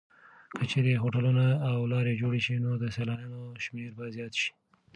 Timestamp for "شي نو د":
2.45-2.85